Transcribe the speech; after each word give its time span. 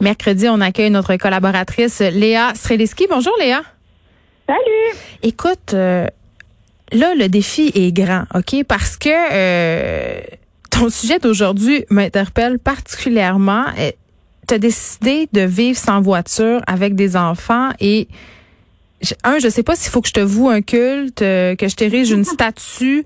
Mercredi, 0.00 0.48
on 0.48 0.60
accueille 0.60 0.90
notre 0.90 1.16
collaboratrice 1.16 2.00
Léa 2.00 2.52
Streliski. 2.54 3.06
Bonjour 3.08 3.32
Léa. 3.38 3.62
Salut. 4.46 4.98
Écoute, 5.22 5.72
euh, 5.72 6.06
là, 6.92 7.14
le 7.14 7.28
défi 7.28 7.72
est 7.74 7.92
grand, 7.92 8.24
OK? 8.34 8.62
Parce 8.68 8.98
que 8.98 9.08
euh, 9.08 10.20
ton 10.70 10.90
sujet 10.90 11.18
d'aujourd'hui 11.18 11.86
m'interpelle 11.88 12.58
particulièrement. 12.58 13.64
Euh, 13.78 13.90
tu 14.46 14.54
as 14.54 14.58
décidé 14.58 15.28
de 15.32 15.40
vivre 15.40 15.78
sans 15.78 16.02
voiture 16.02 16.60
avec 16.66 16.94
des 16.94 17.16
enfants 17.16 17.70
et 17.80 18.06
un, 19.24 19.38
je 19.38 19.48
sais 19.48 19.62
pas 19.62 19.76
s'il 19.76 19.90
faut 19.90 20.02
que 20.02 20.08
je 20.08 20.12
te 20.12 20.20
voue 20.20 20.48
un 20.48 20.60
culte, 20.60 21.18
que 21.18 21.56
je 21.58 21.74
t'érige 21.74 22.10
une 22.10 22.24
statue 22.36 23.04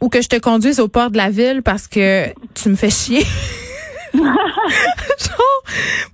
ou 0.00 0.08
que 0.08 0.22
je 0.22 0.28
te 0.28 0.36
conduise 0.36 0.78
au 0.78 0.88
port 0.88 1.10
de 1.10 1.16
la 1.16 1.30
ville 1.30 1.62
parce 1.62 1.88
que 1.88 2.26
tu 2.54 2.68
me 2.68 2.76
fais 2.76 2.90
chier. 2.90 3.24
Genre, 4.18 5.62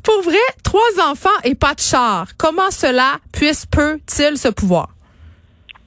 pour 0.02 0.22
vrai, 0.22 0.36
trois 0.62 1.10
enfants 1.10 1.28
et 1.44 1.54
pas 1.54 1.74
de 1.74 1.80
char. 1.80 2.26
Comment 2.38 2.70
cela 2.70 3.16
puisse, 3.32 3.66
peut-il 3.66 4.36
se 4.36 4.48
pouvoir? 4.48 4.88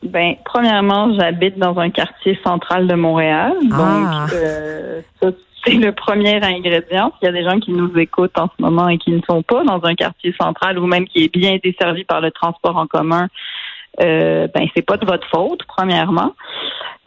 Ben, 0.04 0.36
premièrement, 0.46 1.14
j'habite 1.20 1.58
dans 1.58 1.78
un 1.80 1.90
quartier 1.90 2.40
central 2.44 2.88
de 2.88 2.94
Montréal. 2.94 3.54
Ah. 3.72 4.26
Donc, 4.28 4.34
euh, 4.34 5.02
ça, 5.22 5.30
c'est 5.66 5.74
le 5.74 5.92
premier 5.92 6.42
ingrédient. 6.44 7.12
Il 7.22 7.26
y 7.26 7.28
a 7.28 7.32
des 7.32 7.44
gens 7.44 7.60
qui 7.60 7.72
nous 7.72 7.92
écoutent 7.98 8.38
en 8.38 8.48
ce 8.48 8.62
moment 8.62 8.88
et 8.88 8.98
qui 8.98 9.12
ne 9.12 9.22
sont 9.30 9.42
pas 9.42 9.64
dans 9.64 9.84
un 9.84 9.96
quartier 9.96 10.34
central 10.40 10.78
ou 10.80 10.86
même 10.86 11.08
qui 11.08 11.26
est 11.26 11.34
bien 11.34 11.58
desservi 11.64 12.04
par 12.04 12.22
le 12.22 12.32
transport 12.32 12.78
en 12.78 12.88
commun, 12.88 13.28
euh, 14.02 14.48
ben, 14.54 14.68
c'est 14.76 14.86
pas 14.86 14.98
de 14.98 15.06
votre 15.06 15.28
faute, 15.28 15.62
premièrement. 15.68 16.34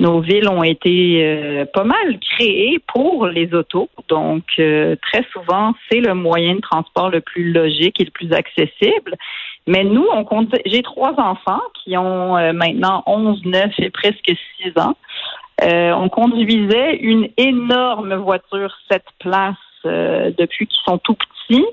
Nos 0.00 0.20
villes 0.20 0.48
ont 0.48 0.62
été 0.62 1.22
euh, 1.22 1.66
pas 1.66 1.84
mal 1.84 2.18
créées 2.20 2.78
pour 2.88 3.26
les 3.26 3.52
autos, 3.52 3.90
donc 4.08 4.44
euh, 4.58 4.96
très 5.02 5.26
souvent 5.30 5.74
c'est 5.90 6.00
le 6.00 6.14
moyen 6.14 6.54
de 6.54 6.60
transport 6.60 7.10
le 7.10 7.20
plus 7.20 7.52
logique 7.52 8.00
et 8.00 8.04
le 8.04 8.10
plus 8.10 8.32
accessible. 8.32 9.14
Mais 9.66 9.84
nous, 9.84 10.06
on 10.10 10.24
compte. 10.24 10.54
J'ai 10.64 10.82
trois 10.82 11.12
enfants 11.20 11.60
qui 11.84 11.98
ont 11.98 12.38
euh, 12.38 12.54
maintenant 12.54 13.02
11, 13.06 13.44
9 13.44 13.72
et 13.78 13.90
presque 13.90 14.32
6 14.62 14.72
ans. 14.78 14.96
on 15.62 16.08
conduisait 16.08 16.96
une 16.96 17.28
énorme 17.36 18.14
voiture 18.14 18.74
7 18.90 19.02
places 19.18 19.54
depuis 19.84 20.66
qu'ils 20.66 20.82
sont 20.86 20.98
tout 20.98 21.14
petits. 21.14 21.66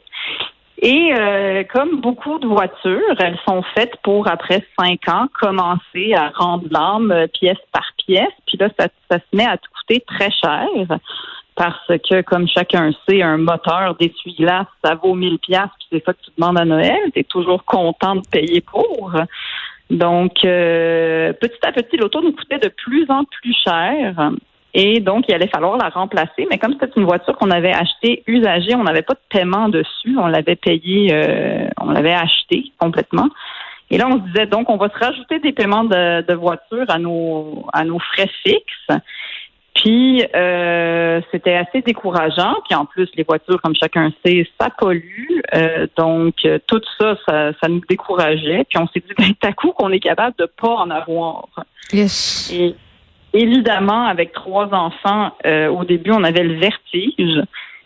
Et 0.89 1.13
euh, 1.13 1.65
comme 1.65 1.99
beaucoup 1.99 2.39
de 2.39 2.47
voitures, 2.47 3.15
elles 3.19 3.37
sont 3.45 3.61
faites 3.75 3.97
pour, 4.03 4.29
après 4.29 4.63
cinq 4.79 5.09
ans, 5.09 5.27
commencer 5.37 6.13
à 6.13 6.29
rendre 6.29 6.63
l'âme 6.71 7.11
euh, 7.11 7.27
pièce 7.27 7.57
par 7.73 7.83
pièce. 7.97 8.31
Puis 8.45 8.57
là, 8.57 8.69
ça, 8.79 8.87
se 9.11 9.35
met 9.35 9.45
à 9.45 9.57
te 9.57 9.67
coûter 9.67 10.01
très 10.07 10.31
cher 10.31 10.65
parce 11.55 11.91
que, 12.09 12.21
comme 12.21 12.47
chacun 12.47 12.91
sait, 13.05 13.21
un 13.21 13.35
moteur 13.35 13.95
d'essuie-glace, 13.99 14.67
ça 14.81 14.95
vaut 14.95 15.13
1000 15.13 15.39
pièces. 15.39 15.63
Puis 15.77 15.87
c'est 15.91 16.05
ça 16.05 16.13
que 16.13 16.21
tu 16.23 16.31
demandes 16.37 16.57
à 16.57 16.63
Noël. 16.63 16.99
Tu 17.13 17.19
es 17.19 17.23
toujours 17.25 17.65
content 17.65 18.15
de 18.15 18.27
payer 18.31 18.61
pour. 18.61 19.11
Donc, 19.89 20.45
euh, 20.45 21.33
petit 21.33 21.59
à 21.63 21.73
petit, 21.73 21.97
l'auto 21.97 22.21
nous 22.21 22.31
coûtait 22.31 22.59
de 22.59 22.69
plus 22.69 23.05
en 23.09 23.25
plus 23.25 23.55
cher. 23.61 24.31
Et 24.79 24.99
donc, 24.99 25.25
il 25.27 25.33
allait 25.33 25.47
falloir 25.47 25.75
la 25.75 25.89
remplacer. 25.89 26.47
Mais 26.51 26.59
comme 26.59 26.73
c'était 26.73 26.93
une 26.95 27.05
voiture 27.05 27.35
qu'on 27.35 27.49
avait 27.49 27.73
achetée 27.73 28.23
usagée, 28.27 28.75
on 28.75 28.83
n'avait 28.83 29.01
pas 29.01 29.15
de 29.15 29.19
paiement 29.27 29.69
dessus. 29.69 30.15
On 30.19 30.27
l'avait 30.27 30.55
payée, 30.55 31.09
euh, 31.11 31.67
on 31.81 31.89
l'avait 31.89 32.13
achetée 32.13 32.71
complètement. 32.77 33.27
Et 33.89 33.97
là, 33.97 34.07
on 34.07 34.19
se 34.19 34.27
disait 34.27 34.45
donc, 34.45 34.69
on 34.69 34.77
va 34.77 34.89
se 34.89 35.03
rajouter 35.03 35.39
des 35.39 35.51
paiements 35.51 35.83
de, 35.83 36.33
voiture 36.35 36.85
à 36.89 36.99
nos 36.99 37.65
à 37.73 37.83
nos 37.85 37.97
frais 37.97 38.29
fixes. 38.45 39.01
Puis 39.73 40.23
euh, 40.35 41.21
c'était 41.31 41.55
assez 41.55 41.81
décourageant. 41.81 42.57
Puis 42.69 42.75
en 42.75 42.85
plus, 42.85 43.09
les 43.15 43.23
voitures, 43.23 43.59
comme 43.63 43.75
chacun 43.75 44.11
sait, 44.23 44.47
ça 44.61 44.69
pollue. 44.69 45.41
Euh, 45.55 45.87
donc 45.97 46.35
tout 46.67 46.81
ça, 46.99 47.17
ça, 47.27 47.67
nous 47.67 47.81
décourageait. 47.89 48.63
Puis 48.69 48.77
on 48.77 48.87
s'est 48.89 48.99
dit, 48.99 49.13
ben, 49.17 49.33
à 49.41 49.53
coup 49.53 49.71
qu'on 49.71 49.91
est 49.91 49.99
capable 49.99 50.35
de 50.37 50.45
pas 50.45 50.75
en 50.75 50.91
avoir. 50.91 51.47
Yes. 51.91 52.53
Évidemment, 53.37 54.07
avec 54.07 54.31
trois 54.31 54.73
enfants, 54.73 55.31
euh, 55.45 55.67
au 55.69 55.83
début, 55.83 56.11
on 56.11 56.23
avait 56.23 56.43
le 56.43 56.55
vertige. 56.55 57.43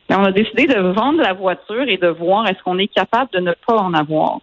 Mais 0.09 0.15
on 0.15 0.23
a 0.23 0.31
décidé 0.31 0.65
de 0.65 0.79
vendre 0.79 1.21
la 1.21 1.33
voiture 1.33 1.83
et 1.89 1.97
de 1.97 2.07
voir 2.07 2.47
est-ce 2.47 2.63
qu'on 2.63 2.77
est 2.77 2.87
capable 2.87 3.31
de 3.33 3.39
ne 3.39 3.51
pas 3.67 3.75
en 3.75 3.93
avoir. 3.93 4.39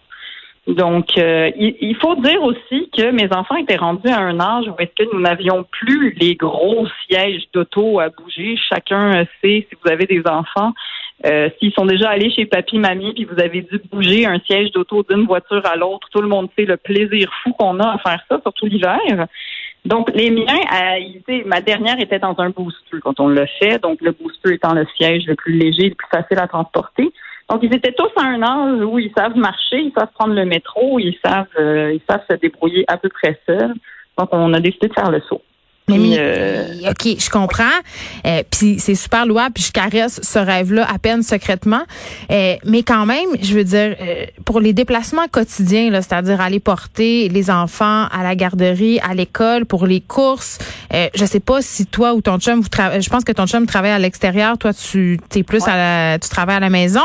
Donc, 0.66 1.16
euh, 1.16 1.50
il, 1.56 1.96
faut 1.96 2.14
dire 2.16 2.42
aussi 2.42 2.90
que 2.94 3.10
mes 3.10 3.32
enfants 3.32 3.56
étaient 3.56 3.76
rendus 3.76 4.10
à 4.10 4.18
un 4.18 4.38
âge 4.38 4.66
où 4.68 4.74
est-ce 4.78 5.02
que 5.02 5.14
nous 5.14 5.20
n'avions 5.20 5.64
plus 5.64 6.10
les 6.20 6.34
gros 6.34 6.86
sièges 7.06 7.44
d'auto 7.54 8.00
à 8.00 8.10
bouger. 8.10 8.58
Chacun 8.68 9.24
sait, 9.40 9.66
si 9.66 9.78
vous 9.82 9.90
avez 9.90 10.04
des 10.04 10.22
enfants, 10.26 10.74
euh, 11.24 11.48
s'ils 11.58 11.72
sont 11.72 11.86
déjà 11.86 12.10
allés 12.10 12.30
chez 12.30 12.44
papy, 12.44 12.78
mamie, 12.78 13.14
puis 13.14 13.24
vous 13.24 13.40
avez 13.40 13.62
dû 13.62 13.80
bouger 13.90 14.26
un 14.26 14.38
siège 14.40 14.72
d'auto 14.72 15.02
d'une 15.08 15.24
voiture 15.24 15.64
à 15.64 15.74
l'autre, 15.74 16.06
tout 16.12 16.20
le 16.20 16.28
monde 16.28 16.50
sait 16.54 16.66
le 16.66 16.76
plaisir 16.76 17.30
fou 17.42 17.54
qu'on 17.54 17.80
a 17.80 17.94
à 17.94 17.98
faire 17.98 18.22
ça, 18.28 18.38
surtout 18.42 18.66
l'hiver. 18.66 19.26
Donc, 19.84 20.10
les 20.14 20.30
miens, 20.30 20.60
euh, 20.72 21.42
ma 21.46 21.60
dernière 21.60 21.98
était 22.00 22.18
dans 22.18 22.34
un 22.38 22.50
booster 22.50 22.98
quand 23.02 23.20
on 23.20 23.28
l'a 23.28 23.46
fait. 23.46 23.80
Donc, 23.80 24.00
le 24.00 24.12
booster 24.12 24.54
étant 24.54 24.74
le 24.74 24.86
siège 24.96 25.26
le 25.26 25.34
plus 25.34 25.54
léger, 25.54 25.88
le 25.88 25.94
plus 25.94 26.08
facile 26.10 26.38
à 26.38 26.46
transporter. 26.48 27.10
Donc, 27.48 27.60
ils 27.62 27.74
étaient 27.74 27.92
tous 27.92 28.10
à 28.16 28.24
un 28.24 28.42
âge 28.42 28.84
où 28.84 28.98
ils 28.98 29.12
savent 29.16 29.36
marcher, 29.36 29.78
ils 29.78 29.92
savent 29.96 30.12
prendre 30.14 30.34
le 30.34 30.44
métro, 30.44 30.98
ils 30.98 31.16
savent, 31.24 31.46
euh, 31.58 31.94
ils 31.94 32.02
savent 32.08 32.24
se 32.30 32.36
débrouiller 32.36 32.84
à 32.88 32.98
peu 32.98 33.08
près 33.08 33.40
seuls. 33.46 33.74
Donc, 34.18 34.28
on 34.32 34.52
a 34.52 34.60
décidé 34.60 34.88
de 34.88 34.94
faire 34.94 35.10
le 35.10 35.20
saut. 35.22 35.42
Mais, 35.88 36.16
euh, 36.18 36.90
OK, 36.90 37.16
je 37.18 37.30
comprends. 37.30 37.64
Euh, 38.26 38.42
puis 38.50 38.78
c'est 38.78 38.94
super 38.94 39.26
louable, 39.26 39.54
puis 39.54 39.64
je 39.64 39.72
caresse 39.72 40.20
ce 40.22 40.38
rêve-là 40.38 40.86
à 40.90 40.98
peine 40.98 41.22
secrètement. 41.22 41.82
Euh, 42.30 42.54
mais 42.64 42.82
quand 42.82 43.06
même, 43.06 43.28
je 43.40 43.54
veux 43.54 43.64
dire, 43.64 43.96
euh, 44.00 44.26
pour 44.44 44.60
les 44.60 44.72
déplacements 44.72 45.28
quotidiens, 45.30 45.90
c'est-à-dire 45.92 46.40
aller 46.40 46.60
porter 46.60 47.28
les 47.28 47.50
enfants 47.50 48.06
à 48.06 48.22
la 48.22 48.34
garderie, 48.34 49.00
à 49.00 49.14
l'école, 49.14 49.64
pour 49.64 49.86
les 49.86 50.00
courses, 50.00 50.58
euh, 50.94 51.08
je 51.14 51.24
sais 51.24 51.40
pas 51.40 51.62
si 51.62 51.86
toi 51.86 52.14
ou 52.14 52.20
ton 52.20 52.38
chum, 52.38 52.60
vous 52.60 52.68
je 53.00 53.08
pense 53.08 53.24
que 53.24 53.32
ton 53.32 53.46
chum 53.46 53.66
travaille 53.66 53.90
à 53.90 53.98
l'extérieur, 53.98 54.58
toi 54.58 54.72
tu 54.72 55.18
es 55.34 55.42
plus 55.42 55.66
à 55.66 55.76
la, 55.76 56.18
tu 56.18 56.28
travailles 56.28 56.56
à 56.56 56.60
la 56.60 56.70
maison. 56.70 57.04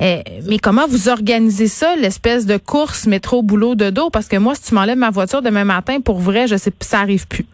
mais 0.00 0.58
comment 0.60 0.86
vous 0.88 1.08
organisez 1.08 1.68
ça, 1.68 1.96
l'espèce 1.96 2.46
de 2.46 2.56
course 2.56 3.06
métro 3.06 3.42
boulot 3.42 3.74
de 3.74 3.90
dos 3.90 4.10
Parce 4.10 4.28
que 4.28 4.36
moi, 4.36 4.54
si 4.54 4.62
tu 4.62 4.74
m'enlèves 4.74 4.98
ma 4.98 5.10
voiture 5.10 5.42
demain 5.42 5.64
matin, 5.64 6.00
pour 6.00 6.18
vrai, 6.18 6.46
je 6.46 6.56
sais, 6.56 6.72
ça 6.80 7.00
arrive 7.00 7.26
plus. 7.26 7.46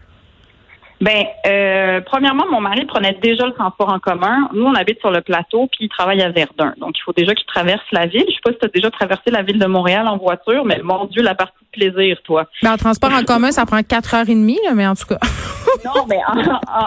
Ben, 1.00 1.24
euh, 1.46 2.00
premièrement, 2.04 2.44
mon 2.50 2.60
mari 2.60 2.84
prenait 2.84 3.16
déjà 3.22 3.46
le 3.46 3.52
transport 3.52 3.88
en 3.92 4.00
commun. 4.00 4.48
Nous, 4.52 4.64
on 4.64 4.74
habite 4.74 4.98
sur 4.98 5.10
le 5.10 5.20
plateau, 5.20 5.68
puis 5.68 5.84
il 5.84 5.88
travaille 5.88 6.20
à 6.22 6.30
Verdun. 6.30 6.74
Donc, 6.78 6.98
il 6.98 7.02
faut 7.02 7.12
déjà 7.12 7.34
qu'il 7.34 7.46
traverse 7.46 7.84
la 7.92 8.06
ville. 8.06 8.24
Je 8.26 8.32
sais 8.32 8.40
pas 8.42 8.52
si 8.52 8.58
tu 8.58 8.66
as 8.66 8.68
déjà 8.68 8.90
traversé 8.90 9.30
la 9.30 9.42
ville 9.42 9.58
de 9.58 9.66
Montréal 9.66 10.08
en 10.08 10.16
voiture, 10.16 10.64
mais 10.64 10.80
mon 10.82 11.04
Dieu, 11.04 11.22
la 11.22 11.36
partie 11.36 11.54
de 11.72 11.80
plaisir, 11.80 12.18
toi. 12.24 12.46
Ben, 12.62 12.72
en 12.72 12.76
transport 12.76 13.12
en 13.12 13.22
commun, 13.22 13.52
ça 13.52 13.64
prend 13.64 13.82
quatre 13.82 14.14
heures 14.14 14.28
et 14.28 14.34
demie, 14.34 14.58
mais 14.74 14.86
en 14.86 14.94
tout 14.94 15.06
cas. 15.06 15.18
non, 15.84 16.04
mais 16.08 16.18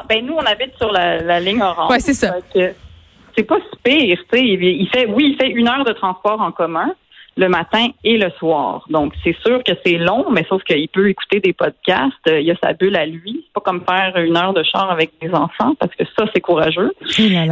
ben, 0.09 0.25
nous, 0.25 0.33
on 0.33 0.45
habite 0.45 0.75
sur 0.77 0.91
la, 0.91 1.39
ligne 1.39 1.61
orange. 1.61 1.89
Ouais, 1.89 1.99
c'est 1.99 2.13
ça. 2.13 2.35
C'est 3.33 3.43
pas 3.43 3.55
si 3.59 3.77
pire, 3.81 4.17
tu 4.29 4.37
sais. 4.37 4.45
Il 4.45 4.89
fait, 4.89 5.05
oui, 5.07 5.29
il 5.31 5.37
fait 5.37 5.49
une 5.49 5.69
heure 5.69 5.85
de 5.85 5.93
transport 5.93 6.41
en 6.41 6.51
commun 6.51 6.91
le 7.37 7.47
matin 7.47 7.87
et 8.03 8.17
le 8.17 8.29
soir. 8.31 8.85
Donc, 8.89 9.13
c'est 9.23 9.35
sûr 9.41 9.63
que 9.63 9.71
c'est 9.85 9.97
long, 9.97 10.25
mais 10.31 10.45
sauf 10.49 10.63
qu'il 10.63 10.87
peut 10.89 11.09
écouter 11.09 11.39
des 11.39 11.53
podcasts. 11.53 12.11
Euh, 12.27 12.41
il 12.41 12.47
y 12.47 12.51
a 12.51 12.55
sa 12.61 12.73
bulle 12.73 12.95
à 12.95 13.05
lui. 13.05 13.45
C'est 13.45 13.53
pas 13.53 13.61
comme 13.61 13.83
faire 13.85 14.17
une 14.17 14.35
heure 14.35 14.53
de 14.53 14.63
char 14.63 14.91
avec 14.91 15.11
des 15.21 15.31
enfants, 15.31 15.73
parce 15.79 15.95
que 15.95 16.03
ça, 16.17 16.25
c'est 16.33 16.41
courageux. 16.41 16.91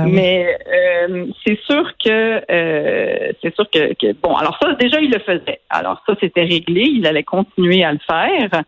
mais 0.05 0.57
euh, 0.67 1.25
c'est 1.45 1.59
sûr 1.61 1.91
que 2.03 2.41
euh, 2.51 3.31
c'est 3.41 3.55
sûr 3.55 3.69
que, 3.69 3.93
que, 3.93 4.13
bon, 4.21 4.35
alors 4.35 4.57
ça, 4.61 4.73
déjà, 4.73 4.99
il 4.99 5.11
le 5.11 5.19
faisait. 5.19 5.61
Alors 5.69 6.03
ça, 6.05 6.13
c'était 6.19 6.43
réglé. 6.43 6.81
Il 6.81 7.07
allait 7.07 7.23
continuer 7.23 7.83
à 7.83 7.93
le 7.93 7.99
faire. 8.05 8.63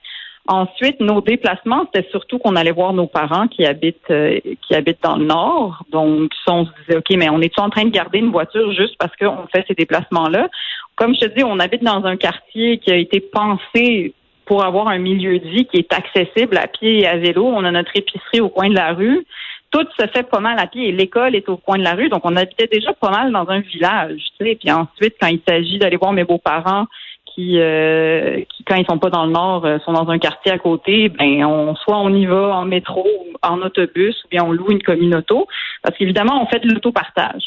Ensuite, 0.47 0.99
nos 0.99 1.21
déplacements, 1.21 1.85
c'était 1.93 2.09
surtout 2.09 2.39
qu'on 2.39 2.55
allait 2.55 2.71
voir 2.71 2.93
nos 2.93 3.05
parents 3.05 3.47
qui 3.47 3.63
habitent 3.63 4.09
euh, 4.09 4.39
qui 4.67 4.73
habitent 4.73 5.03
dans 5.03 5.15
le 5.15 5.25
nord. 5.25 5.83
Donc, 5.91 6.31
on 6.47 6.65
se 6.65 6.71
disait, 6.81 6.97
OK, 6.97 7.09
mais 7.15 7.29
on 7.29 7.41
est 7.41 7.57
en 7.59 7.69
train 7.69 7.85
de 7.85 7.91
garder 7.91 8.19
une 8.19 8.31
voiture 8.31 8.73
juste 8.73 8.95
parce 8.97 9.15
qu'on 9.15 9.45
fait 9.53 9.63
ces 9.67 9.75
déplacements-là? 9.75 10.49
Comme 10.95 11.13
je 11.13 11.21
te 11.21 11.35
dis, 11.35 11.43
on 11.43 11.59
habite 11.59 11.83
dans 11.83 12.03
un 12.05 12.17
quartier 12.17 12.79
qui 12.79 12.91
a 12.91 12.95
été 12.95 13.19
pensé 13.19 14.13
pour 14.45 14.65
avoir 14.65 14.87
un 14.87 14.97
milieu 14.97 15.37
de 15.39 15.47
vie 15.47 15.65
qui 15.65 15.77
est 15.77 15.93
accessible 15.93 16.57
à 16.57 16.67
pied 16.67 17.01
et 17.01 17.07
à 17.07 17.17
vélo. 17.17 17.45
On 17.45 17.63
a 17.63 17.71
notre 17.71 17.95
épicerie 17.95 18.41
au 18.41 18.49
coin 18.49 18.67
de 18.67 18.75
la 18.75 18.93
rue. 18.93 19.25
Tout 19.69 19.85
se 19.97 20.07
fait 20.07 20.29
pas 20.29 20.39
mal 20.39 20.59
à 20.59 20.67
pied 20.67 20.89
et 20.89 20.91
l'école 20.91 21.35
est 21.35 21.47
au 21.47 21.55
coin 21.55 21.77
de 21.77 21.83
la 21.83 21.93
rue. 21.93 22.09
Donc, 22.09 22.21
on 22.25 22.35
habitait 22.35 22.67
déjà 22.67 22.93
pas 22.93 23.11
mal 23.11 23.31
dans 23.31 23.47
un 23.47 23.59
village. 23.59 24.21
Tu 24.37 24.45
sais. 24.45 24.55
Puis 24.55 24.71
ensuite, 24.71 25.15
quand 25.21 25.27
il 25.27 25.39
s'agit 25.47 25.77
d'aller 25.77 25.97
voir 25.97 26.11
mes 26.11 26.25
beaux-parents, 26.25 26.87
qui, 27.33 27.59
euh, 27.59 28.41
qui 28.49 28.63
quand 28.63 28.75
ils 28.75 28.85
sont 28.85 28.99
pas 28.99 29.09
dans 29.09 29.25
le 29.25 29.31
nord, 29.31 29.65
euh, 29.65 29.79
sont 29.79 29.93
dans 29.93 30.09
un 30.09 30.19
quartier 30.19 30.51
à 30.51 30.57
côté, 30.57 31.09
ben 31.09 31.45
on 31.45 31.75
soit 31.75 31.97
on 31.97 32.13
y 32.13 32.25
va 32.25 32.55
en 32.55 32.65
métro, 32.65 33.07
en 33.41 33.61
autobus, 33.61 34.15
ou 34.23 34.27
bien 34.29 34.43
on 34.43 34.51
loue 34.51 34.71
une 34.71 34.83
commune 34.83 35.15
auto, 35.15 35.47
parce 35.83 35.97
qu'évidemment 35.97 36.41
on 36.41 36.47
fait 36.47 36.59
de 36.59 36.67
l'autopartage. 36.67 37.43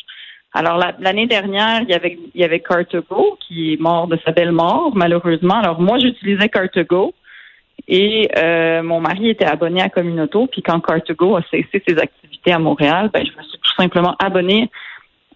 Alors 0.52 0.78
l'année 1.00 1.26
dernière, 1.26 1.80
il 1.82 1.90
y 1.90 1.94
avait 1.94 2.18
il 2.34 2.40
y 2.40 2.44
avait 2.44 2.58
Car2Go 2.58 3.38
qui 3.40 3.72
est 3.72 3.80
mort 3.80 4.06
de 4.06 4.18
sa 4.24 4.32
belle 4.32 4.52
mort 4.52 4.92
malheureusement. 4.94 5.54
Alors 5.54 5.80
moi 5.80 5.98
j'utilisais 5.98 6.46
Car2Go 6.46 7.12
et 7.88 8.30
euh, 8.38 8.82
mon 8.82 9.00
mari 9.00 9.30
était 9.30 9.44
abonné 9.44 9.82
à 9.82 9.88
Communauto. 9.88 10.46
Puis 10.46 10.62
quand 10.62 10.78
Car2Go 10.78 11.38
a 11.38 11.42
cessé 11.50 11.82
ses 11.86 11.98
activités 11.98 12.52
à 12.52 12.58
Montréal, 12.58 13.10
ben 13.12 13.24
je 13.26 13.36
me 13.36 13.42
suis 13.42 13.58
tout 13.58 13.74
simplement 13.76 14.14
abonnée 14.18 14.70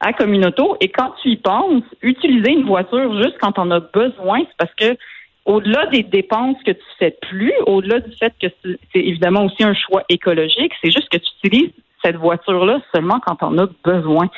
à 0.00 0.12
Communauto. 0.12 0.76
Et 0.80 0.88
quand 0.88 1.12
tu 1.22 1.30
y 1.30 1.36
penses, 1.36 1.82
utiliser 2.02 2.52
une 2.52 2.66
voiture 2.66 3.22
juste 3.22 3.36
quand 3.40 3.58
on 3.58 3.70
a 3.70 3.80
besoin, 3.80 4.40
c'est 4.40 4.56
parce 4.56 4.74
que 4.74 4.96
au-delà 5.44 5.86
des 5.86 6.02
dépenses 6.02 6.58
que 6.64 6.72
tu 6.72 6.84
fais 6.98 7.16
plus, 7.22 7.52
au-delà 7.66 8.00
du 8.00 8.14
fait 8.16 8.34
que 8.40 8.48
c'est 8.62 9.00
évidemment 9.00 9.46
aussi 9.46 9.64
un 9.64 9.74
choix 9.74 10.02
écologique, 10.08 10.72
c'est 10.82 10.90
juste 10.90 11.08
que 11.08 11.16
tu 11.16 11.28
utilises 11.42 11.72
cette 12.04 12.16
voiture-là 12.16 12.80
seulement 12.94 13.18
quand 13.26 13.38
on 13.42 13.56
a 13.58 13.66
besoin. 13.82 14.28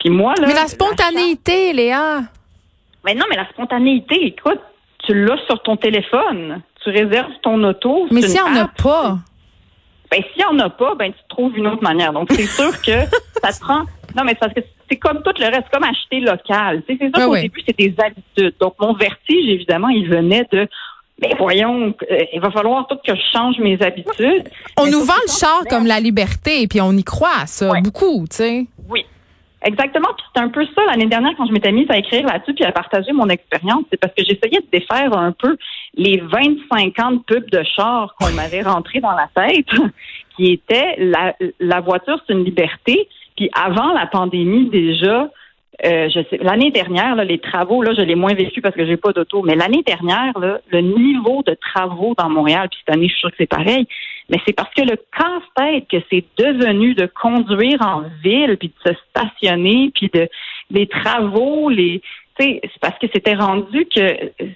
Puis 0.00 0.10
moi, 0.10 0.34
là, 0.38 0.46
mais 0.46 0.54
la 0.54 0.66
spontanéité, 0.66 1.72
Léa. 1.72 2.22
Mais 3.04 3.14
non, 3.14 3.24
mais 3.30 3.36
la 3.36 3.48
spontanéité, 3.50 4.26
écoute, 4.26 4.60
tu 5.04 5.14
l'as 5.14 5.38
sur 5.46 5.62
ton 5.62 5.76
téléphone. 5.76 6.60
Tu 6.82 6.90
réserves 6.90 7.32
ton 7.42 7.62
auto. 7.62 8.08
Mais 8.10 8.22
s'il 8.22 8.42
n'y 8.42 8.58
en 8.58 8.64
a 8.64 8.68
pas. 8.68 9.18
Ben, 10.10 10.22
s'il 10.32 10.38
n'y 10.38 10.44
en 10.44 10.58
a 10.58 10.70
pas, 10.70 10.94
ben, 10.96 11.12
tu 11.12 11.18
trouves 11.28 11.56
une 11.56 11.66
autre 11.68 11.82
manière. 11.82 12.12
Donc, 12.12 12.28
c'est 12.32 12.46
sûr 12.46 12.70
que 12.82 13.04
ça 13.42 13.52
te 13.52 13.60
prend. 13.60 13.82
Non, 14.16 14.24
mais 14.24 14.34
parce 14.34 14.52
que 14.52 14.60
c'est 14.88 14.96
comme 14.96 15.22
tout 15.22 15.32
le 15.38 15.46
reste, 15.46 15.68
comme 15.72 15.84
acheter 15.84 16.20
local. 16.20 16.82
C'est 16.86 16.96
sûr 16.98 17.10
ah 17.14 17.24
qu'au 17.24 17.36
début, 17.36 17.62
c'est 17.66 17.76
des 17.76 17.94
habitudes. 17.98 18.54
Donc, 18.60 18.74
mon 18.80 18.94
vertige, 18.94 19.48
évidemment, 19.48 19.88
il 19.88 20.08
venait 20.08 20.46
de 20.52 20.68
mais 21.20 21.32
voyons, 21.38 21.94
euh, 22.10 22.18
il 22.32 22.40
va 22.40 22.50
falloir 22.50 22.86
tout 22.86 22.96
que 22.96 23.14
je 23.14 23.22
change 23.32 23.58
mes 23.58 23.80
habitudes. 23.80 24.50
On 24.76 24.86
nous 24.86 25.00
vend 25.00 25.14
le 25.26 25.32
char 25.32 25.62
comme 25.70 25.86
la 25.86 25.98
liberté, 25.98 26.66
puis 26.68 26.80
on 26.80 26.92
y 26.92 27.04
croit 27.04 27.40
à 27.40 27.46
ça, 27.46 27.72
beaucoup, 27.82 28.26
tu 28.28 28.36
sais. 28.36 28.66
Oui. 28.88 29.04
Exactement. 29.62 30.08
Puis 30.16 30.26
c'est 30.34 30.42
un 30.42 30.48
peu 30.48 30.64
ça 30.74 30.82
l'année 30.86 31.06
dernière 31.06 31.32
quand 31.36 31.46
je 31.46 31.52
m'étais 31.52 31.72
mise 31.72 31.90
à 31.90 31.96
écrire 31.96 32.26
là-dessus 32.26 32.54
puis 32.54 32.64
à 32.64 32.70
partager 32.70 33.12
mon 33.12 33.28
expérience, 33.28 33.84
c'est 33.90 33.98
parce 33.98 34.12
que 34.14 34.22
j'essayais 34.22 34.60
de 34.60 34.66
défaire 34.70 35.16
un 35.16 35.32
peu 35.32 35.56
les 35.94 36.18
25 36.18 36.98
ans 37.00 37.12
de 37.12 37.18
pubs 37.18 37.50
de 37.50 37.62
char 37.74 38.14
qu'on 38.20 38.30
m'avait 38.34 38.62
rentré 38.62 39.00
dans 39.00 39.12
la 39.12 39.28
tête, 39.34 39.66
qui 40.36 40.52
était 40.52 40.94
la, 40.98 41.34
la 41.58 41.80
voiture 41.80 42.20
c'est 42.26 42.34
une 42.34 42.44
liberté. 42.44 43.08
Puis 43.36 43.50
avant 43.54 43.92
la 43.92 44.06
pandémie 44.06 44.68
déjà, 44.70 45.30
euh, 45.84 46.08
je 46.08 46.20
sais, 46.30 46.38
l'année 46.42 46.70
dernière, 46.70 47.16
les 47.16 47.38
travaux, 47.38 47.82
là, 47.82 47.92
je 47.94 48.00
l'ai 48.00 48.14
moins 48.14 48.32
vécu 48.32 48.62
parce 48.62 48.74
que 48.74 48.86
j'ai 48.86 48.96
pas 48.96 49.12
d'auto, 49.12 49.42
mais 49.42 49.54
l'année 49.54 49.82
dernière, 49.82 50.32
le 50.38 50.80
niveau 50.80 51.42
de 51.42 51.54
travaux 51.54 52.14
dans 52.16 52.30
Montréal, 52.30 52.68
puis 52.70 52.80
cette 52.84 52.94
année, 52.94 53.08
je 53.08 53.12
suis 53.12 53.20
sûre 53.20 53.30
que 53.30 53.36
c'est 53.38 53.46
pareil, 53.46 53.86
mais 54.30 54.38
c'est 54.46 54.54
parce 54.54 54.72
que 54.72 54.82
le 54.82 54.96
casse-tête 55.16 55.86
que 55.88 55.98
c'est 56.10 56.24
devenu 56.38 56.94
de 56.94 57.06
conduire 57.06 57.82
en 57.82 58.04
ville, 58.24 58.56
puis 58.56 58.68
de 58.68 58.90
se 58.90 58.96
stationner, 59.10 59.90
puis 59.94 60.10
de 60.12 60.28
les 60.70 60.86
travaux, 60.86 61.68
les 61.68 62.00
c'est 62.38 62.60
parce 62.82 62.98
que 62.98 63.06
c'était 63.14 63.34
rendu 63.34 63.86
que 63.86 64.06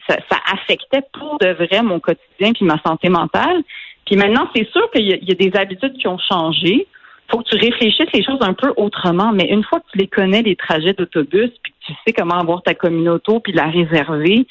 ça, 0.07 0.17
ça, 0.31 0.37
affectait 0.53 1.03
pour 1.15 1.39
de 1.39 1.49
vrai 1.53 1.83
mon 1.83 1.99
quotidien 1.99 2.53
puis 2.53 2.67
ma 2.67 2.79
santé 2.83 3.09
mentale. 3.09 3.63
Puis 4.05 4.17
maintenant, 4.17 4.51
c'est 4.55 4.69
sûr 4.71 4.91
qu'il 4.91 5.07
y, 5.07 5.19
y, 5.25 5.33
a 5.33 5.35
des 5.35 5.57
habitudes 5.57 5.97
qui 5.97 6.07
ont 6.07 6.19
changé 6.19 6.87
faut 7.31 7.39
que 7.39 7.49
tu 7.49 7.57
réfléchisses 7.57 8.13
les 8.13 8.25
choses 8.25 8.41
un 8.41 8.55
peu 8.55 8.73
autrement. 8.77 9.33
Mais 9.33 9.45
une 9.45 9.65
fois 9.65 9.81
que 9.81 9.87
tu 9.93 9.99
les 9.99 10.09
connais, 10.09 10.43
les 10.43 10.57
trajets 10.57 10.93
d'autobus, 10.93 11.51
puis 11.63 11.73
que 11.73 11.87
tu 11.87 11.93
sais 12.07 12.13
comment 12.13 12.39
avoir 12.39 12.63
ta 12.63 12.75
communauté, 12.75 13.33
puis 13.43 13.53
la 13.53 13.67
réserver, 13.67 14.47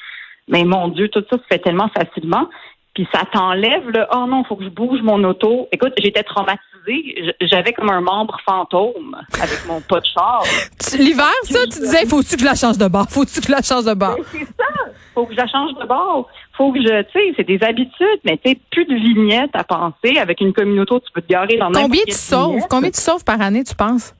mais 0.48 0.64
mon 0.64 0.88
Dieu, 0.88 1.08
tout 1.08 1.24
ça 1.30 1.36
se 1.36 1.42
fait 1.48 1.58
tellement 1.58 1.88
facilement. 1.88 2.48
Puis 2.94 3.06
ça 3.14 3.22
t'enlève 3.32 3.88
le 3.88 4.04
oh 4.12 4.26
non, 4.26 4.42
faut 4.44 4.56
que 4.56 4.64
je 4.64 4.68
bouge 4.68 5.00
mon 5.02 5.22
auto. 5.24 5.68
Écoute, 5.70 5.92
j'étais 5.98 6.24
traumatisée. 6.24 7.34
J'avais 7.42 7.72
comme 7.72 7.90
un 7.90 8.00
membre 8.00 8.36
fantôme 8.44 9.16
avec 9.40 9.64
mon 9.68 9.80
pas 9.80 10.00
de 10.00 10.06
char. 10.06 10.42
L'hiver, 10.98 11.30
ça, 11.44 11.60
tu 11.64 11.78
disais, 11.78 12.04
faut-tu 12.06 12.34
que 12.34 12.40
je 12.40 12.44
la 12.44 12.54
change 12.56 12.78
de 12.78 12.88
bord? 12.88 13.06
Faut-tu 13.08 13.40
que 13.40 13.46
je 13.46 13.52
la 13.52 13.62
change 13.62 13.84
de 13.84 13.94
bord? 13.94 14.16
C'est 14.32 14.44
ça. 14.44 14.79
Faut 15.14 15.26
que 15.26 15.34
je 15.34 15.46
change 15.50 15.74
de 15.80 15.86
bord. 15.86 16.28
Faut 16.56 16.72
que 16.72 16.80
je, 16.80 17.02
tu 17.02 17.12
sais, 17.12 17.34
c'est 17.36 17.46
des 17.46 17.62
habitudes, 17.62 18.20
mais 18.24 18.38
tu 18.44 18.54
plus 18.70 18.84
de 18.84 18.94
vignettes 18.94 19.50
à 19.54 19.64
penser. 19.64 20.18
Avec 20.18 20.40
une 20.40 20.52
communauté, 20.52 20.94
tu 21.04 21.12
peux 21.12 21.22
te 21.22 21.28
garer 21.28 21.56
dans 21.56 21.70
Combien 21.72 22.02
tu 22.06 22.12
sauves? 22.12 22.62
Combien 22.68 22.90
tu 22.90 23.00
sauves 23.00 23.24
par 23.24 23.40
année, 23.40 23.64
tu 23.64 23.74
penses? 23.74 24.14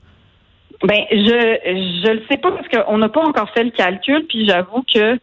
Ben, 0.82 1.00
je, 1.10 1.16
je 2.06 2.10
le 2.10 2.22
sais 2.30 2.38
pas 2.38 2.52
parce 2.52 2.68
qu'on 2.68 2.98
n'a 2.98 3.10
pas 3.10 3.22
encore 3.22 3.50
fait 3.50 3.64
le 3.64 3.70
calcul, 3.70 4.24
puis 4.26 4.46
j'avoue 4.46 4.82
que, 4.92 5.18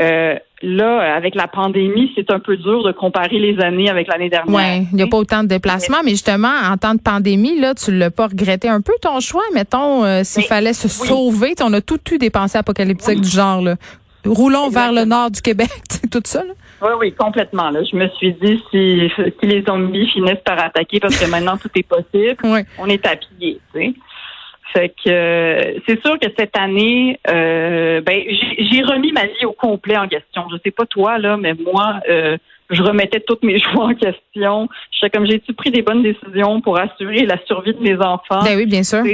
euh, 0.00 0.38
là, 0.62 1.16
avec 1.16 1.34
la 1.34 1.48
pandémie, 1.48 2.12
c'est 2.14 2.30
un 2.30 2.38
peu 2.38 2.56
dur 2.56 2.84
de 2.84 2.92
comparer 2.92 3.40
les 3.40 3.60
années 3.60 3.90
avec 3.90 4.06
l'année 4.06 4.28
dernière. 4.28 4.54
Oui, 4.54 4.86
il 4.92 4.96
n'y 4.96 5.02
a 5.02 5.08
pas 5.08 5.16
autant 5.16 5.42
de 5.42 5.48
déplacements, 5.48 6.02
mais 6.04 6.12
justement, 6.12 6.52
en 6.70 6.76
temps 6.76 6.94
de 6.94 7.00
pandémie, 7.00 7.58
là, 7.58 7.74
tu 7.74 7.90
l'as 7.90 8.12
pas 8.12 8.28
regretté 8.28 8.68
un 8.68 8.80
peu 8.80 8.92
ton 9.02 9.18
choix, 9.18 9.42
mettons, 9.52 10.04
euh, 10.04 10.20
s'il 10.22 10.44
fallait 10.44 10.72
se 10.72 10.86
sauver, 10.86 11.54
on 11.60 11.72
a 11.72 11.80
tout 11.80 11.98
eu 12.12 12.18
des 12.18 12.30
pensées 12.30 12.58
apocalyptiques 12.58 13.22
du 13.22 13.28
genre, 13.28 13.60
là. 13.60 13.74
Roulons 14.24 14.68
vers 14.68 14.92
le 14.92 15.04
nord 15.04 15.30
du 15.30 15.40
Québec, 15.40 15.70
tout 16.10 16.22
ça, 16.24 16.44
là? 16.44 16.52
Oui, 16.82 16.90
oui, 16.98 17.12
complètement. 17.12 17.70
Là. 17.70 17.80
Je 17.84 17.96
me 17.96 18.08
suis 18.10 18.32
dit, 18.34 18.62
si, 18.70 19.10
si 19.16 19.46
les 19.46 19.62
zombies 19.62 20.08
finissent 20.10 20.42
par 20.44 20.58
attaquer, 20.58 20.98
parce 21.00 21.16
que 21.16 21.30
maintenant 21.30 21.56
tout 21.56 21.70
est 21.76 21.86
possible, 21.86 22.36
on 22.78 22.86
est 22.86 23.06
à 23.06 23.16
pied, 23.16 23.60
tu 23.72 23.80
sais. 23.80 23.94
Fait 24.72 24.88
que 24.88 25.10
euh, 25.10 25.78
c'est 25.86 26.00
sûr 26.00 26.18
que 26.18 26.28
cette 26.36 26.56
année, 26.56 27.20
euh, 27.28 28.00
ben 28.00 28.22
j'ai 28.58 28.82
remis 28.82 29.12
ma 29.12 29.26
vie 29.26 29.44
au 29.44 29.52
complet 29.52 29.98
en 29.98 30.08
question. 30.08 30.44
Je 30.50 30.56
sais 30.64 30.70
pas 30.70 30.86
toi 30.86 31.18
là, 31.18 31.36
mais 31.36 31.52
moi, 31.54 32.00
euh, 32.08 32.38
je 32.70 32.82
remettais 32.82 33.20
toutes 33.20 33.42
mes 33.42 33.58
choix 33.60 33.86
en 33.86 33.94
question. 33.94 34.68
Je 34.92 35.00
sais 35.00 35.10
comme 35.10 35.26
j'ai-tu 35.26 35.52
pris 35.52 35.70
des 35.70 35.82
bonnes 35.82 36.02
décisions 36.02 36.62
pour 36.62 36.78
assurer 36.78 37.26
la 37.26 37.36
survie 37.44 37.74
de 37.74 37.80
mes 37.80 37.96
enfants? 37.96 38.42
Ben 38.44 38.56
oui, 38.56 38.64
bien 38.64 38.82
sûr. 38.82 39.04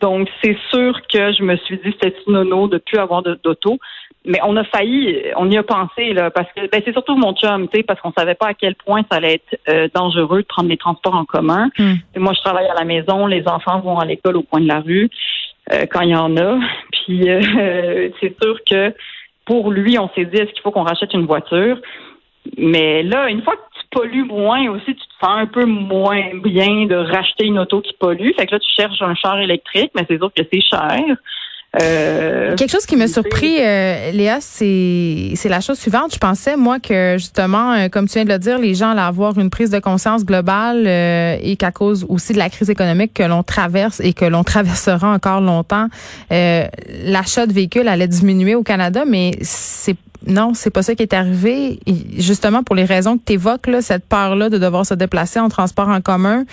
Donc 0.00 0.28
c'est 0.42 0.56
sûr 0.70 1.00
que 1.12 1.32
je 1.32 1.42
me 1.42 1.56
suis 1.56 1.78
dit 1.78 1.92
c'était 2.00 2.14
nono 2.28 2.68
de 2.68 2.78
plus 2.78 2.98
avoir 2.98 3.22
d'auto 3.22 3.78
mais 4.28 4.38
on 4.44 4.56
a 4.56 4.64
failli, 4.64 5.22
on 5.36 5.50
y 5.50 5.56
a 5.56 5.62
pensé 5.62 6.12
là, 6.12 6.30
parce 6.30 6.48
que 6.52 6.68
ben, 6.70 6.82
c'est 6.84 6.92
surtout 6.92 7.16
mon 7.16 7.34
chum, 7.34 7.66
tu 7.68 7.78
sais, 7.78 7.82
parce 7.82 7.98
qu'on 8.00 8.12
savait 8.12 8.34
pas 8.34 8.48
à 8.48 8.54
quel 8.54 8.74
point 8.74 9.02
ça 9.10 9.16
allait 9.16 9.36
être 9.36 9.58
euh, 9.70 9.88
dangereux 9.94 10.42
de 10.42 10.46
prendre 10.46 10.68
les 10.68 10.76
transports 10.76 11.14
en 11.14 11.24
commun. 11.24 11.70
Hmm. 11.78 11.94
moi, 12.16 12.34
je 12.34 12.40
travaille 12.42 12.66
à 12.66 12.74
la 12.74 12.84
maison, 12.84 13.26
les 13.26 13.48
enfants 13.48 13.80
vont 13.80 13.98
à 13.98 14.04
l'école 14.04 14.36
au 14.36 14.42
coin 14.42 14.60
de 14.60 14.68
la 14.68 14.80
rue 14.80 15.08
euh, 15.72 15.86
quand 15.90 16.02
il 16.02 16.10
y 16.10 16.16
en 16.16 16.36
a. 16.36 16.58
Puis 16.92 17.28
euh, 17.28 18.10
c'est 18.20 18.36
sûr 18.40 18.58
que 18.70 18.94
pour 19.46 19.70
lui, 19.70 19.98
on 19.98 20.10
s'est 20.14 20.26
dit 20.26 20.36
est-ce 20.36 20.52
qu'il 20.52 20.62
faut 20.62 20.72
qu'on 20.72 20.82
rachète 20.82 21.14
une 21.14 21.26
voiture? 21.26 21.78
Mais 22.58 23.02
là, 23.02 23.30
une 23.30 23.42
fois 23.42 23.54
que 23.56 23.80
tu 23.80 23.86
pollues 23.90 24.24
moins 24.24 24.68
aussi, 24.68 24.94
tu 24.94 24.94
te 24.94 25.24
sens 25.24 25.38
un 25.40 25.46
peu 25.46 25.64
moins 25.64 26.34
bien 26.34 26.84
de 26.84 26.96
racheter 26.96 27.46
une 27.46 27.58
auto 27.58 27.80
qui 27.80 27.94
pollue. 27.94 28.30
Fait 28.38 28.46
que 28.46 28.52
là, 28.54 28.58
tu 28.58 28.68
cherches 28.76 29.00
un 29.00 29.14
char 29.14 29.38
électrique, 29.40 29.90
mais 29.94 30.04
c'est 30.08 30.18
sûr 30.18 30.30
que 30.34 30.42
c'est 30.50 30.60
cher. 30.60 31.16
Euh, 31.76 32.56
Quelque 32.56 32.70
chose 32.70 32.86
qui 32.86 32.96
m'a 32.96 33.08
surpris, 33.08 33.56
euh, 33.60 34.10
Léa, 34.12 34.38
c'est 34.40 35.32
c'est 35.34 35.50
la 35.50 35.60
chose 35.60 35.78
suivante. 35.78 36.14
Je 36.14 36.18
pensais 36.18 36.56
moi 36.56 36.80
que 36.80 37.16
justement, 37.18 37.72
euh, 37.72 37.88
comme 37.88 38.08
tu 38.08 38.14
viens 38.14 38.24
de 38.24 38.30
le 38.30 38.38
dire, 38.38 38.58
les 38.58 38.74
gens 38.74 38.90
allaient 38.90 39.02
avoir 39.02 39.38
une 39.38 39.50
prise 39.50 39.68
de 39.68 39.78
conscience 39.78 40.24
globale 40.24 40.86
et 40.86 41.56
qu'à 41.58 41.70
cause 41.70 42.06
aussi 42.08 42.32
de 42.32 42.38
la 42.38 42.48
crise 42.48 42.70
économique 42.70 43.12
que 43.12 43.22
l'on 43.22 43.42
traverse 43.42 44.00
et 44.00 44.14
que 44.14 44.24
l'on 44.24 44.44
traversera 44.54 45.12
encore 45.12 45.42
longtemps, 45.42 45.88
l'achat 46.30 47.46
de 47.46 47.52
véhicules 47.52 47.86
allait 47.86 48.08
diminuer 48.08 48.54
au 48.54 48.62
Canada, 48.62 49.04
mais 49.06 49.32
c'est 49.42 49.96
non, 50.26 50.52
c'est 50.52 50.70
pas 50.70 50.82
ça 50.82 50.94
qui 50.94 51.02
est 51.02 51.14
arrivé. 51.14 51.78
justement, 52.16 52.62
pour 52.62 52.74
les 52.74 52.84
raisons 52.84 53.18
que 53.18 53.22
tu 53.24 53.34
évoques, 53.34 53.66
là, 53.66 53.82
cette 53.82 54.04
peur-là 54.06 54.48
de 54.48 54.58
devoir 54.58 54.84
se 54.84 54.94
déplacer 54.94 55.38
en 55.38 55.48
transport 55.48 55.88
en 55.88 56.00
commun 56.00 56.44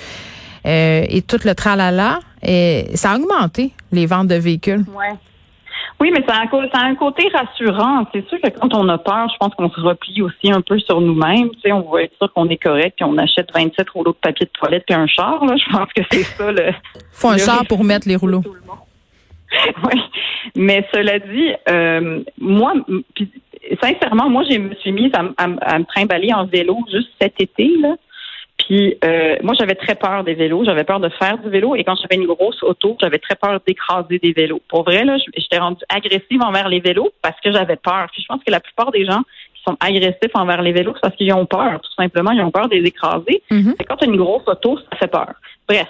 et 0.66 1.24
tout 1.28 1.39
le 1.44 1.56
tralala, 1.56 2.20
et 2.46 2.96
ça 2.96 3.12
a 3.12 3.16
augmenté 3.18 3.72
les 3.92 4.06
ventes 4.06 4.28
de 4.28 4.36
véhicules. 4.36 4.84
Ouais. 4.96 5.14
Oui, 6.02 6.12
mais 6.12 6.25
ça 6.28 6.36
a, 6.36 6.86
un, 6.86 6.96
côté 6.96 7.30
rassurant. 7.34 8.06
C'est 8.14 8.28
sûr 8.28 8.40
que 8.42 8.50
quand 8.50 8.74
on 8.74 8.90
a 8.90 8.98
peur, 8.98 9.30
je 9.32 9.38
pense 9.38 9.56
qu'on 9.56 9.70
se 9.70 9.80
replie 9.80 10.22
aussi 10.22 10.52
un 10.52 10.62
peu 10.62 10.78
sur 10.80 11.00
nous-mêmes. 11.00 11.50
Tu 11.52 11.62
sais, 11.62 11.72
on 11.72 11.90
va 11.90 12.04
être 12.04 12.16
sûr 12.18 12.32
qu'on 12.34 12.50
est 12.50 12.62
correct, 12.62 12.96
puis 12.98 13.06
on 13.06 13.18
achète 13.18 13.50
27 13.54 13.90
rouleaux 13.92 14.12
de 14.12 14.18
papier 14.18 14.46
de 14.46 14.52
toilette 14.52 14.84
puis 14.86 14.96
un 14.96 15.08
char. 15.08 15.46
Là. 15.46 15.56
Je 15.56 15.72
pense 15.72 15.88
que 15.94 16.02
c'est 16.12 16.24
ça 16.24 16.52
le. 16.52 16.72
Faut 17.14 17.30
un 17.30 17.38
char 17.38 17.66
pour 17.68 17.84
mettre 17.84 18.10
les 18.10 18.18
rouleaux. 18.18 18.44
oui, 19.86 20.02
mais 20.56 20.86
cela 20.94 21.18
dit, 21.20 21.52
euh, 21.70 22.24
moi, 22.38 22.74
sincèrement, 23.82 24.30
moi, 24.30 24.44
je 24.50 24.58
me 24.58 24.75
suis 24.75 24.92
mise 24.92 25.12
à, 25.14 25.24
à, 25.38 25.80
me 25.80 25.86
trimballer 25.86 26.34
en 26.34 26.46
vélo 26.46 26.78
juste 26.92 27.10
cet 27.22 27.40
été 27.40 27.72
là. 27.80 27.96
Puis 28.65 28.98
euh, 29.03 29.36
moi, 29.43 29.53
j'avais 29.57 29.75
très 29.75 29.95
peur 29.95 30.24
des 30.24 30.34
vélos. 30.34 30.65
J'avais 30.65 30.84
peur 30.84 31.00
de 31.00 31.10
faire 31.10 31.38
du 31.38 31.50
vélo. 31.50 31.75
Et 31.75 31.84
quand 31.84 31.95
j'avais 31.95 32.22
une 32.22 32.27
grosse 32.27 32.62
auto, 32.63 32.98
j'avais 33.00 33.19
très 33.19 33.36
peur 33.36 33.60
d'écraser 33.65 34.19
des 34.19 34.34
vélos. 34.34 34.62
Pour 34.67 34.84
vrai, 34.84 35.05
là, 35.05 35.17
j'étais 35.38 35.60
rendue 35.60 35.84
agressive 35.89 36.41
envers 36.41 36.67
les 36.67 36.79
vélos 36.79 37.12
parce 37.22 37.39
que 37.41 37.51
j'avais 37.51 37.75
peur. 37.75 38.07
Puis 38.12 38.24
je 38.24 38.27
pense 38.27 38.43
que 38.43 38.51
la 38.51 38.60
plupart 38.60 38.91
des 38.91 39.05
gens 39.05 39.22
qui 39.53 39.62
sont 39.67 39.77
agressifs 39.79 40.31
envers 40.34 40.62
les 40.63 40.72
vélos, 40.72 40.93
c'est 40.95 41.01
parce 41.01 41.15
qu'ils 41.15 41.31
ont 41.34 41.45
peur. 41.45 41.79
Tout 41.81 41.93
simplement, 41.95 42.31
ils 42.31 42.41
ont 42.41 42.51
peur 42.51 42.67
de 42.67 42.75
les 42.75 42.88
écraser. 42.88 43.43
Mm-hmm. 43.51 43.75
Quand 43.88 43.98
tu 43.98 44.05
as 44.05 44.07
une 44.07 44.17
grosse 44.17 44.48
auto, 44.48 44.79
ça 44.79 44.98
fait 44.98 45.12
peur. 45.12 45.34
Bref. 45.67 45.88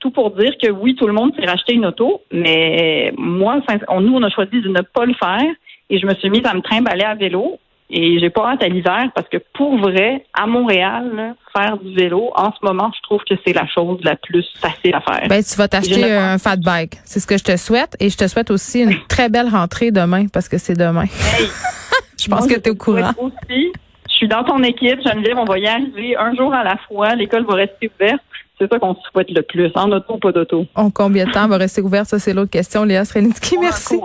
Tout 0.00 0.12
pour 0.12 0.30
dire 0.30 0.56
que 0.62 0.70
oui, 0.70 0.94
tout 0.94 1.08
le 1.08 1.12
monde 1.12 1.34
s'est 1.34 1.44
racheté 1.44 1.74
une 1.74 1.84
auto, 1.84 2.22
mais 2.30 3.12
moi, 3.18 3.58
nous, 3.98 4.14
on 4.14 4.22
a 4.22 4.30
choisi 4.30 4.60
de 4.60 4.68
ne 4.68 4.80
pas 4.80 5.04
le 5.04 5.14
faire 5.14 5.50
et 5.90 5.98
je 5.98 6.06
me 6.06 6.14
suis 6.14 6.30
mise 6.30 6.46
à 6.46 6.54
me 6.54 6.60
trimballer 6.60 7.02
à 7.02 7.16
vélo 7.16 7.58
et 7.90 8.18
j'ai 8.18 8.30
pas 8.30 8.50
hâte 8.50 8.62
à 8.62 8.68
l'hiver 8.68 9.10
parce 9.14 9.28
que 9.28 9.38
pour 9.54 9.76
vrai, 9.78 10.24
à 10.34 10.46
Montréal, 10.46 11.34
faire 11.58 11.76
du 11.78 11.94
vélo, 11.94 12.30
en 12.36 12.52
ce 12.52 12.58
moment, 12.62 12.90
je 12.96 13.02
trouve 13.02 13.20
que 13.28 13.34
c'est 13.44 13.52
la 13.52 13.66
chose 13.66 13.98
la 14.02 14.16
plus 14.16 14.46
facile 14.60 14.94
à 14.94 15.00
faire. 15.00 15.28
Ben, 15.28 15.42
tu 15.42 15.56
vas 15.56 15.68
t'acheter 15.68 16.12
un 16.12 16.38
fat 16.38 16.56
bike. 16.56 16.94
C'est 17.04 17.20
ce 17.20 17.26
que 17.26 17.36
je 17.38 17.44
te 17.44 17.56
souhaite. 17.56 17.96
Et 18.00 18.10
je 18.10 18.16
te 18.16 18.26
souhaite 18.28 18.50
aussi 18.50 18.82
une 18.82 18.96
très 19.08 19.28
belle 19.28 19.48
rentrée 19.48 19.90
demain 19.90 20.26
parce 20.32 20.48
que 20.48 20.58
c'est 20.58 20.76
demain. 20.76 21.06
je 22.18 22.28
pense 22.28 22.46
que 22.46 22.54
tu 22.54 22.68
es 22.68 22.70
au 22.70 22.74
courant. 22.74 23.12
Aussi, 23.18 23.72
je 24.08 24.14
suis 24.14 24.28
dans 24.28 24.44
ton 24.44 24.62
équipe, 24.62 25.00
Geneviève, 25.02 25.38
on 25.38 25.44
va 25.44 25.58
y 25.58 25.66
arriver 25.66 26.16
un 26.16 26.34
jour 26.34 26.52
à 26.52 26.64
la 26.64 26.76
fois. 26.88 27.14
L'école 27.14 27.44
va 27.46 27.54
rester 27.54 27.90
ouverte. 27.94 28.22
c'est 28.58 28.68
ça 28.70 28.78
qu'on 28.78 28.96
souhaite 29.12 29.30
le 29.30 29.42
plus, 29.42 29.70
en 29.74 29.90
auto 29.92 30.14
ou 30.14 30.18
pas 30.18 30.32
d'auto? 30.32 30.66
En 30.74 30.90
combien 30.90 31.26
de 31.26 31.32
temps 31.32 31.48
va 31.48 31.56
rester 31.56 31.80
ouvert? 31.80 32.06
Ça, 32.06 32.18
c'est 32.18 32.34
l'autre 32.34 32.50
question. 32.50 32.84
Léa 32.84 33.04
Srenitzky, 33.04 33.58
merci. 33.58 33.98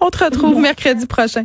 On 0.00 0.08
te 0.08 0.24
retrouve 0.24 0.60
mercredi 0.60 1.06
prochain. 1.06 1.44